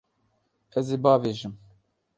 Ez 0.77 0.87
ê 0.95 0.97
biavêjim. 1.03 1.53